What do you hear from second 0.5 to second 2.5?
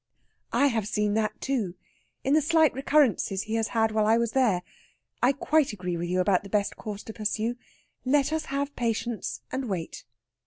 "I have seen that, too, in the